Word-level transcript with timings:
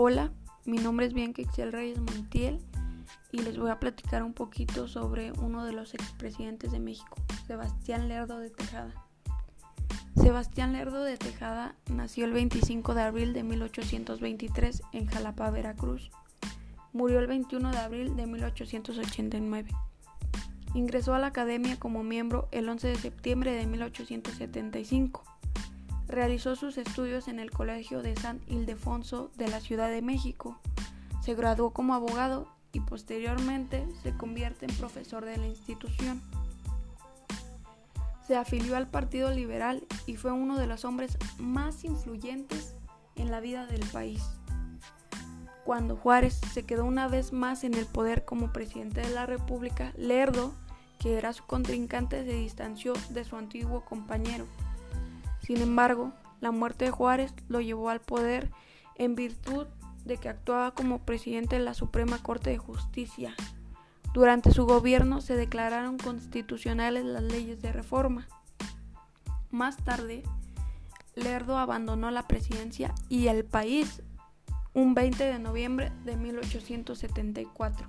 Hola, 0.00 0.30
mi 0.64 0.78
nombre 0.78 1.06
es 1.06 1.12
Bianca 1.12 1.42
Excel 1.42 1.72
Reyes 1.72 1.98
Montiel 1.98 2.60
y 3.32 3.42
les 3.42 3.58
voy 3.58 3.68
a 3.68 3.80
platicar 3.80 4.22
un 4.22 4.32
poquito 4.32 4.86
sobre 4.86 5.32
uno 5.32 5.64
de 5.64 5.72
los 5.72 5.92
expresidentes 5.92 6.70
de 6.70 6.78
México, 6.78 7.16
Sebastián 7.48 8.06
Lerdo 8.06 8.38
de 8.38 8.50
Tejada. 8.50 8.94
Sebastián 10.14 10.72
Lerdo 10.72 11.02
de 11.02 11.16
Tejada 11.16 11.74
nació 11.90 12.26
el 12.26 12.32
25 12.32 12.94
de 12.94 13.02
abril 13.02 13.32
de 13.32 13.42
1823 13.42 14.82
en 14.92 15.06
Jalapa, 15.06 15.50
Veracruz. 15.50 16.12
Murió 16.92 17.18
el 17.18 17.26
21 17.26 17.72
de 17.72 17.78
abril 17.78 18.14
de 18.14 18.28
1889. 18.28 19.68
Ingresó 20.74 21.14
a 21.14 21.18
la 21.18 21.26
academia 21.26 21.76
como 21.76 22.04
miembro 22.04 22.46
el 22.52 22.68
11 22.68 22.86
de 22.86 22.94
septiembre 22.94 23.50
de 23.50 23.66
1875 23.66 25.37
Realizó 26.08 26.56
sus 26.56 26.78
estudios 26.78 27.28
en 27.28 27.38
el 27.38 27.50
Colegio 27.50 28.00
de 28.02 28.16
San 28.16 28.40
Ildefonso 28.46 29.30
de 29.36 29.48
la 29.48 29.60
Ciudad 29.60 29.90
de 29.90 30.00
México. 30.00 30.58
Se 31.22 31.34
graduó 31.34 31.74
como 31.74 31.92
abogado 31.92 32.48
y 32.72 32.80
posteriormente 32.80 33.86
se 34.02 34.16
convierte 34.16 34.64
en 34.64 34.74
profesor 34.76 35.26
de 35.26 35.36
la 35.36 35.46
institución. 35.46 36.22
Se 38.26 38.36
afilió 38.36 38.76
al 38.76 38.88
Partido 38.88 39.30
Liberal 39.30 39.86
y 40.06 40.16
fue 40.16 40.32
uno 40.32 40.58
de 40.58 40.66
los 40.66 40.86
hombres 40.86 41.18
más 41.38 41.84
influyentes 41.84 42.74
en 43.14 43.30
la 43.30 43.40
vida 43.40 43.66
del 43.66 43.84
país. 43.90 44.22
Cuando 45.64 45.96
Juárez 45.96 46.40
se 46.54 46.64
quedó 46.64 46.86
una 46.86 47.08
vez 47.08 47.32
más 47.34 47.64
en 47.64 47.74
el 47.74 47.84
poder 47.84 48.24
como 48.24 48.52
presidente 48.52 49.02
de 49.02 49.10
la 49.10 49.26
República, 49.26 49.92
Lerdo, 49.98 50.54
que 50.98 51.18
era 51.18 51.34
su 51.34 51.44
contrincante, 51.44 52.24
se 52.24 52.32
distanció 52.32 52.94
de 53.10 53.24
su 53.24 53.36
antiguo 53.36 53.84
compañero. 53.84 54.46
Sin 55.48 55.62
embargo, 55.62 56.12
la 56.42 56.50
muerte 56.50 56.84
de 56.84 56.90
Juárez 56.90 57.32
lo 57.48 57.62
llevó 57.62 57.88
al 57.88 58.02
poder 58.02 58.50
en 58.96 59.14
virtud 59.14 59.66
de 60.04 60.18
que 60.18 60.28
actuaba 60.28 60.74
como 60.74 60.98
presidente 61.06 61.56
de 61.56 61.64
la 61.64 61.72
Suprema 61.72 62.18
Corte 62.22 62.50
de 62.50 62.58
Justicia. 62.58 63.34
Durante 64.12 64.50
su 64.50 64.66
gobierno 64.66 65.22
se 65.22 65.36
declararon 65.36 65.96
constitucionales 65.96 67.06
las 67.06 67.22
leyes 67.22 67.62
de 67.62 67.72
reforma. 67.72 68.28
Más 69.50 69.78
tarde, 69.78 70.22
Lerdo 71.14 71.56
abandonó 71.56 72.10
la 72.10 72.28
presidencia 72.28 72.94
y 73.08 73.28
el 73.28 73.46
país 73.46 74.02
un 74.74 74.92
20 74.92 75.24
de 75.24 75.38
noviembre 75.38 75.92
de 76.04 76.16
1874. 76.16 77.88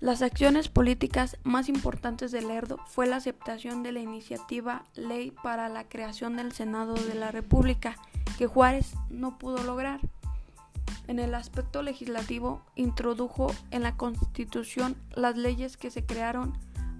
Las 0.00 0.22
acciones 0.22 0.68
políticas 0.68 1.36
más 1.42 1.68
importantes 1.68 2.30
de 2.30 2.40
Lerdo 2.40 2.78
fue 2.86 3.08
la 3.08 3.16
aceptación 3.16 3.82
de 3.82 3.90
la 3.90 3.98
iniciativa 3.98 4.84
Ley 4.94 5.32
para 5.42 5.68
la 5.68 5.88
creación 5.88 6.36
del 6.36 6.52
Senado 6.52 6.94
de 6.94 7.16
la 7.16 7.32
República, 7.32 7.96
que 8.38 8.46
Juárez 8.46 8.94
no 9.10 9.38
pudo 9.38 9.64
lograr. 9.64 9.98
En 11.08 11.18
el 11.18 11.34
aspecto 11.34 11.82
legislativo, 11.82 12.62
introdujo 12.76 13.52
en 13.72 13.82
la 13.82 13.96
Constitución 13.96 14.96
las 15.16 15.36
leyes 15.36 15.76
que 15.76 15.90
se 15.90 16.06
crearon 16.06 16.56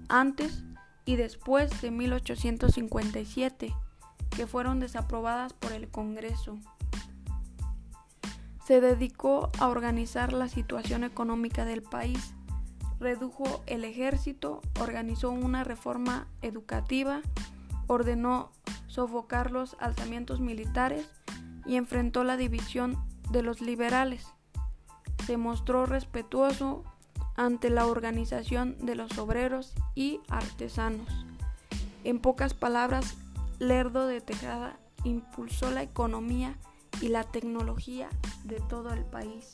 antes 0.09 0.65
y 1.05 1.15
después 1.15 1.81
de 1.81 1.91
1857, 1.91 3.73
que 4.35 4.45
fueron 4.45 4.81
desaprobadas 4.81 5.53
por 5.53 5.71
el 5.71 5.87
Congreso. 5.87 6.57
Se 8.65 8.81
dedicó 8.81 9.51
a 9.57 9.69
organizar 9.69 10.33
la 10.33 10.49
situación 10.49 11.05
económica 11.05 11.63
del 11.63 11.81
país 11.81 12.33
redujo 12.99 13.63
el 13.65 13.85
ejército, 13.85 14.61
organizó 14.79 15.31
una 15.31 15.63
reforma 15.63 16.27
educativa, 16.41 17.21
ordenó 17.87 18.51
sofocar 18.87 19.51
los 19.51 19.77
alzamientos 19.79 20.39
militares 20.39 21.09
y 21.65 21.75
enfrentó 21.75 22.23
la 22.23 22.37
división 22.37 22.97
de 23.31 23.43
los 23.43 23.61
liberales. 23.61 24.27
Se 25.25 25.37
mostró 25.37 25.85
respetuoso 25.85 26.83
ante 27.35 27.69
la 27.69 27.85
organización 27.85 28.77
de 28.85 28.95
los 28.95 29.17
obreros 29.17 29.73
y 29.95 30.19
artesanos. 30.27 31.25
En 32.03 32.19
pocas 32.19 32.53
palabras, 32.53 33.15
Lerdo 33.59 34.07
de 34.07 34.21
Tejada 34.21 34.79
impulsó 35.03 35.71
la 35.71 35.83
economía 35.83 36.57
y 37.01 37.09
la 37.09 37.23
tecnología 37.23 38.09
de 38.43 38.59
todo 38.61 38.93
el 38.93 39.05
país. 39.05 39.49